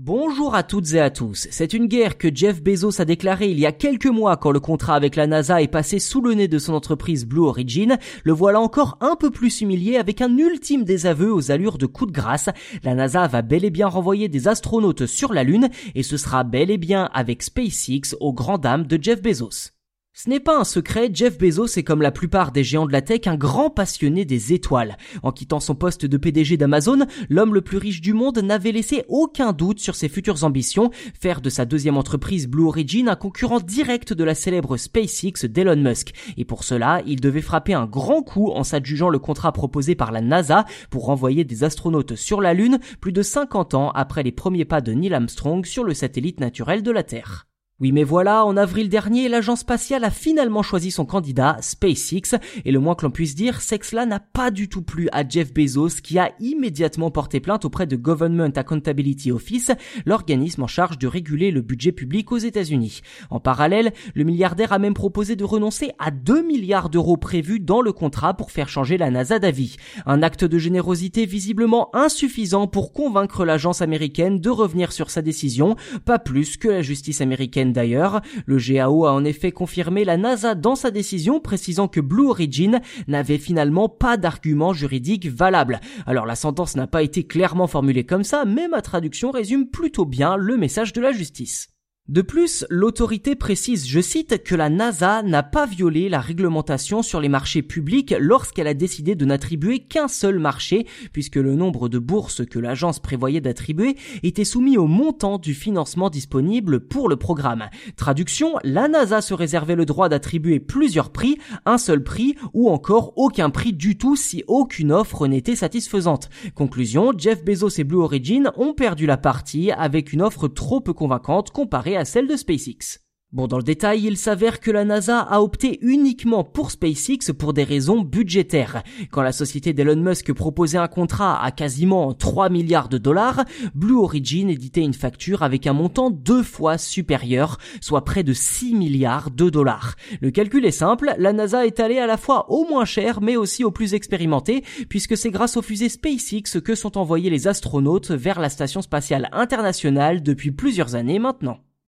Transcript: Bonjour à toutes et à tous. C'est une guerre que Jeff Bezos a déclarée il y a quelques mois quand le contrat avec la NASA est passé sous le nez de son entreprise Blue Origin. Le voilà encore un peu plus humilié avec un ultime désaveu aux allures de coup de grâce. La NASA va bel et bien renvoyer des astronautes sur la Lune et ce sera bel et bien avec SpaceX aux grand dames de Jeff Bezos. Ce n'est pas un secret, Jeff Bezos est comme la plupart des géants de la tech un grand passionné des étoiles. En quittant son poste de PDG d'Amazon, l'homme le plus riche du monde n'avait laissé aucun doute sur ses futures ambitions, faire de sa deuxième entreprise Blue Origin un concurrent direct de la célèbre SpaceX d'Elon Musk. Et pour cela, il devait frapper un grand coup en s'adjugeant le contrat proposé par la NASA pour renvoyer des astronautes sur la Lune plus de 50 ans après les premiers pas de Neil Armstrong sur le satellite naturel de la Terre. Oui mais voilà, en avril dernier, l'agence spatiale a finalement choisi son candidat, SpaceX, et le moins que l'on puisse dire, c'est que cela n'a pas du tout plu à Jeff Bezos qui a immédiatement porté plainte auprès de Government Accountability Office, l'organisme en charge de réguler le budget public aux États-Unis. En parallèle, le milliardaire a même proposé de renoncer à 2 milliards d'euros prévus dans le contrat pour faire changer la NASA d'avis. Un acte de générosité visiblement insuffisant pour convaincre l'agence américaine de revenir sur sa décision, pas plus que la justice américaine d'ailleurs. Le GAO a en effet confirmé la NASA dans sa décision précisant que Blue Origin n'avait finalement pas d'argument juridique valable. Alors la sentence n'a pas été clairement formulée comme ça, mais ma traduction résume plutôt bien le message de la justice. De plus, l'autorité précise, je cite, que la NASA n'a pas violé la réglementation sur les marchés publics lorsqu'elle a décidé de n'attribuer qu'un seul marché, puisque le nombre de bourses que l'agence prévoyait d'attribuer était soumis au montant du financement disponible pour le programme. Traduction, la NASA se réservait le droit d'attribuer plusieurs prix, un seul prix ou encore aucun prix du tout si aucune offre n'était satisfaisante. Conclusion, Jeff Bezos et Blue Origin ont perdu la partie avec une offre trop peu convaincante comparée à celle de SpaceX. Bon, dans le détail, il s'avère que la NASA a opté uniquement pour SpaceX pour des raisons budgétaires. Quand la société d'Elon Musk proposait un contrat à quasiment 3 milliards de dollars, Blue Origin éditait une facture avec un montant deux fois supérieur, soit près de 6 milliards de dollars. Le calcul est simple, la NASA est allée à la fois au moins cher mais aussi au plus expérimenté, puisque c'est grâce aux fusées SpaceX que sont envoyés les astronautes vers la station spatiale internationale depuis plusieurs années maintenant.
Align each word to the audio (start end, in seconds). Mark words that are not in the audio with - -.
Bonjour 0.00 0.54
à 0.54 0.62
toutes 0.62 0.92
et 0.92 1.00
à 1.00 1.10
tous. 1.10 1.48
C'est 1.50 1.72
une 1.72 1.86
guerre 1.86 2.18
que 2.18 2.32
Jeff 2.32 2.62
Bezos 2.62 3.00
a 3.00 3.04
déclarée 3.04 3.50
il 3.50 3.58
y 3.58 3.66
a 3.66 3.72
quelques 3.72 4.06
mois 4.06 4.36
quand 4.36 4.52
le 4.52 4.60
contrat 4.60 4.94
avec 4.94 5.16
la 5.16 5.26
NASA 5.26 5.60
est 5.60 5.66
passé 5.66 5.98
sous 5.98 6.20
le 6.20 6.34
nez 6.34 6.46
de 6.46 6.60
son 6.60 6.72
entreprise 6.72 7.26
Blue 7.26 7.40
Origin. 7.40 7.98
Le 8.22 8.32
voilà 8.32 8.60
encore 8.60 8.96
un 9.00 9.16
peu 9.16 9.32
plus 9.32 9.60
humilié 9.60 9.96
avec 9.96 10.20
un 10.20 10.38
ultime 10.38 10.84
désaveu 10.84 11.32
aux 11.32 11.50
allures 11.50 11.78
de 11.78 11.86
coup 11.86 12.06
de 12.06 12.12
grâce. 12.12 12.48
La 12.84 12.94
NASA 12.94 13.26
va 13.26 13.42
bel 13.42 13.64
et 13.64 13.70
bien 13.70 13.88
renvoyer 13.88 14.28
des 14.28 14.46
astronautes 14.46 15.06
sur 15.06 15.32
la 15.32 15.42
Lune 15.42 15.68
et 15.96 16.04
ce 16.04 16.16
sera 16.16 16.44
bel 16.44 16.70
et 16.70 16.78
bien 16.78 17.10
avec 17.12 17.42
SpaceX 17.42 18.14
aux 18.20 18.32
grand 18.32 18.58
dames 18.58 18.86
de 18.86 19.02
Jeff 19.02 19.20
Bezos. 19.20 19.77
Ce 20.20 20.28
n'est 20.28 20.40
pas 20.40 20.58
un 20.58 20.64
secret, 20.64 21.10
Jeff 21.12 21.38
Bezos 21.38 21.78
est 21.78 21.84
comme 21.84 22.02
la 22.02 22.10
plupart 22.10 22.50
des 22.50 22.64
géants 22.64 22.86
de 22.86 22.92
la 22.92 23.02
tech 23.02 23.28
un 23.28 23.36
grand 23.36 23.70
passionné 23.70 24.24
des 24.24 24.52
étoiles. 24.52 24.96
En 25.22 25.30
quittant 25.30 25.60
son 25.60 25.76
poste 25.76 26.06
de 26.06 26.16
PDG 26.16 26.56
d'Amazon, 26.56 27.06
l'homme 27.28 27.54
le 27.54 27.60
plus 27.60 27.78
riche 27.78 28.00
du 28.00 28.14
monde 28.14 28.38
n'avait 28.38 28.72
laissé 28.72 29.04
aucun 29.06 29.52
doute 29.52 29.78
sur 29.78 29.94
ses 29.94 30.08
futures 30.08 30.42
ambitions, 30.42 30.90
faire 31.20 31.40
de 31.40 31.48
sa 31.48 31.66
deuxième 31.66 31.96
entreprise 31.96 32.48
Blue 32.48 32.66
Origin 32.66 33.08
un 33.08 33.14
concurrent 33.14 33.60
direct 33.60 34.12
de 34.12 34.24
la 34.24 34.34
célèbre 34.34 34.76
SpaceX 34.76 35.44
d'Elon 35.44 35.76
Musk. 35.76 36.12
Et 36.36 36.44
pour 36.44 36.64
cela, 36.64 37.00
il 37.06 37.20
devait 37.20 37.40
frapper 37.40 37.74
un 37.74 37.86
grand 37.86 38.24
coup 38.24 38.50
en 38.50 38.64
s'adjugeant 38.64 39.10
le 39.10 39.20
contrat 39.20 39.52
proposé 39.52 39.94
par 39.94 40.10
la 40.10 40.20
NASA 40.20 40.64
pour 40.90 41.04
renvoyer 41.04 41.44
des 41.44 41.62
astronautes 41.62 42.16
sur 42.16 42.40
la 42.40 42.54
Lune 42.54 42.80
plus 43.00 43.12
de 43.12 43.22
50 43.22 43.74
ans 43.74 43.92
après 43.94 44.24
les 44.24 44.32
premiers 44.32 44.64
pas 44.64 44.80
de 44.80 44.90
Neil 44.90 45.14
Armstrong 45.14 45.64
sur 45.64 45.84
le 45.84 45.94
satellite 45.94 46.40
naturel 46.40 46.82
de 46.82 46.90
la 46.90 47.04
Terre. 47.04 47.47
Oui 47.80 47.92
mais 47.92 48.02
voilà, 48.02 48.44
en 48.44 48.56
avril 48.56 48.88
dernier, 48.88 49.28
l'agence 49.28 49.60
spatiale 49.60 50.02
a 50.02 50.10
finalement 50.10 50.64
choisi 50.64 50.90
son 50.90 51.06
candidat, 51.06 51.58
SpaceX, 51.60 52.36
et 52.64 52.72
le 52.72 52.80
moins 52.80 52.96
que 52.96 53.06
l'on 53.06 53.12
puisse 53.12 53.36
dire, 53.36 53.60
c'est 53.60 53.78
que 53.78 53.86
cela 53.86 54.04
n'a 54.04 54.18
pas 54.18 54.50
du 54.50 54.68
tout 54.68 54.82
plu 54.82 55.08
à 55.12 55.22
Jeff 55.28 55.54
Bezos 55.54 56.00
qui 56.02 56.18
a 56.18 56.32
immédiatement 56.40 57.12
porté 57.12 57.38
plainte 57.38 57.64
auprès 57.64 57.86
de 57.86 57.94
Government 57.94 58.50
Accountability 58.56 59.30
Office, 59.30 59.70
l'organisme 60.06 60.64
en 60.64 60.66
charge 60.66 60.98
de 60.98 61.06
réguler 61.06 61.52
le 61.52 61.60
budget 61.60 61.92
public 61.92 62.32
aux 62.32 62.38
États-Unis. 62.38 63.00
En 63.30 63.38
parallèle, 63.38 63.92
le 64.16 64.24
milliardaire 64.24 64.72
a 64.72 64.80
même 64.80 64.94
proposé 64.94 65.36
de 65.36 65.44
renoncer 65.44 65.92
à 66.00 66.10
2 66.10 66.42
milliards 66.42 66.90
d'euros 66.90 67.16
prévus 67.16 67.60
dans 67.60 67.80
le 67.80 67.92
contrat 67.92 68.34
pour 68.34 68.50
faire 68.50 68.68
changer 68.68 68.98
la 68.98 69.12
NASA 69.12 69.38
d'avis. 69.38 69.76
Un 70.04 70.24
acte 70.24 70.44
de 70.44 70.58
générosité 70.58 71.26
visiblement 71.26 71.94
insuffisant 71.94 72.66
pour 72.66 72.92
convaincre 72.92 73.44
l'agence 73.44 73.82
américaine 73.82 74.40
de 74.40 74.50
revenir 74.50 74.90
sur 74.90 75.10
sa 75.10 75.22
décision, 75.22 75.76
pas 76.04 76.18
plus 76.18 76.56
que 76.56 76.66
la 76.66 76.82
justice 76.82 77.20
américaine 77.20 77.67
d'ailleurs. 77.72 78.20
Le 78.46 78.56
GAO 78.58 79.06
a 79.06 79.12
en 79.12 79.24
effet 79.24 79.52
confirmé 79.52 80.04
la 80.04 80.16
NASA 80.16 80.54
dans 80.54 80.74
sa 80.74 80.90
décision 80.90 81.40
précisant 81.40 81.88
que 81.88 82.00
Blue 82.00 82.28
Origin 82.28 82.80
n'avait 83.06 83.38
finalement 83.38 83.88
pas 83.88 84.16
d'argument 84.16 84.72
juridique 84.72 85.28
valable. 85.28 85.80
Alors 86.06 86.26
la 86.26 86.36
sentence 86.36 86.76
n'a 86.76 86.86
pas 86.86 87.02
été 87.02 87.24
clairement 87.24 87.66
formulée 87.66 88.04
comme 88.04 88.24
ça, 88.24 88.44
mais 88.44 88.68
ma 88.68 88.82
traduction 88.82 89.30
résume 89.30 89.68
plutôt 89.68 90.04
bien 90.04 90.36
le 90.36 90.56
message 90.56 90.92
de 90.92 91.00
la 91.00 91.12
justice. 91.12 91.68
De 92.08 92.22
plus, 92.22 92.64
l'autorité 92.70 93.34
précise, 93.34 93.86
je 93.86 94.00
cite, 94.00 94.42
que 94.42 94.54
la 94.54 94.70
NASA 94.70 95.22
n'a 95.22 95.42
pas 95.42 95.66
violé 95.66 96.08
la 96.08 96.20
réglementation 96.20 97.02
sur 97.02 97.20
les 97.20 97.28
marchés 97.28 97.60
publics 97.60 98.14
lorsqu'elle 98.18 98.66
a 98.66 98.72
décidé 98.72 99.14
de 99.14 99.26
n'attribuer 99.26 99.80
qu'un 99.80 100.08
seul 100.08 100.38
marché, 100.38 100.86
puisque 101.12 101.36
le 101.36 101.54
nombre 101.54 101.90
de 101.90 101.98
bourses 101.98 102.46
que 102.46 102.58
l'agence 102.58 102.98
prévoyait 102.98 103.42
d'attribuer 103.42 103.94
était 104.22 104.46
soumis 104.46 104.78
au 104.78 104.86
montant 104.86 105.36
du 105.36 105.52
financement 105.52 106.08
disponible 106.08 106.80
pour 106.80 107.10
le 107.10 107.16
programme. 107.16 107.68
Traduction, 107.96 108.54
la 108.64 108.88
NASA 108.88 109.20
se 109.20 109.34
réservait 109.34 109.76
le 109.76 109.84
droit 109.84 110.08
d'attribuer 110.08 110.60
plusieurs 110.60 111.10
prix, 111.10 111.36
un 111.66 111.76
seul 111.76 112.02
prix 112.02 112.36
ou 112.54 112.70
encore 112.70 113.12
aucun 113.16 113.50
prix 113.50 113.74
du 113.74 113.98
tout 113.98 114.16
si 114.16 114.44
aucune 114.46 114.92
offre 114.92 115.26
n'était 115.26 115.56
satisfaisante. 115.56 116.30
Conclusion, 116.54 117.12
Jeff 117.18 117.44
Bezos 117.44 117.78
et 117.78 117.84
Blue 117.84 117.98
Origin 117.98 118.50
ont 118.56 118.72
perdu 118.72 119.04
la 119.04 119.18
partie 119.18 119.72
avec 119.72 120.14
une 120.14 120.22
offre 120.22 120.48
trop 120.48 120.80
peu 120.80 120.94
convaincante 120.94 121.50
comparée 121.50 121.97
à 121.98 122.04
celle 122.04 122.28
de 122.28 122.36
SpaceX. 122.36 123.00
Bon, 123.30 123.46
dans 123.46 123.58
le 123.58 123.62
détail, 123.62 124.06
il 124.06 124.16
s'avère 124.16 124.58
que 124.58 124.70
la 124.70 124.86
NASA 124.86 125.20
a 125.20 125.42
opté 125.42 125.78
uniquement 125.82 126.44
pour 126.44 126.70
SpaceX 126.70 127.30
pour 127.38 127.52
des 127.52 127.62
raisons 127.62 128.00
budgétaires. 128.00 128.82
Quand 129.10 129.20
la 129.20 129.32
société 129.32 129.74
d'Elon 129.74 129.96
Musk 129.96 130.32
proposait 130.32 130.78
un 130.78 130.88
contrat 130.88 131.44
à 131.44 131.50
quasiment 131.50 132.14
3 132.14 132.48
milliards 132.48 132.88
de 132.88 132.96
dollars, 132.96 133.44
Blue 133.74 133.98
Origin 133.98 134.48
éditait 134.48 134.80
une 134.80 134.94
facture 134.94 135.42
avec 135.42 135.66
un 135.66 135.74
montant 135.74 136.08
deux 136.10 136.42
fois 136.42 136.78
supérieur, 136.78 137.58
soit 137.82 138.02
près 138.02 138.22
de 138.22 138.32
6 138.32 138.74
milliards 138.74 139.30
de 139.30 139.50
dollars. 139.50 139.96
Le 140.22 140.30
calcul 140.30 140.64
est 140.64 140.70
simple, 140.70 141.14
la 141.18 141.34
NASA 141.34 141.66
est 141.66 141.80
allée 141.80 141.98
à 141.98 142.06
la 142.06 142.16
fois 142.16 142.50
au 142.50 142.66
moins 142.66 142.86
cher 142.86 143.20
mais 143.20 143.36
aussi 143.36 143.62
au 143.62 143.70
plus 143.70 143.92
expérimenté, 143.92 144.64
puisque 144.88 145.18
c'est 145.18 145.30
grâce 145.30 145.58
aux 145.58 145.62
fusées 145.62 145.90
SpaceX 145.90 146.62
que 146.64 146.74
sont 146.74 146.96
envoyés 146.96 147.28
les 147.28 147.46
astronautes 147.46 148.10
vers 148.10 148.40
la 148.40 148.48
station 148.48 148.80
spatiale 148.80 149.28
internationale 149.32 150.22
depuis 150.22 150.50
plusieurs 150.50 150.94
années 150.94 151.18
maintenant. 151.18 151.58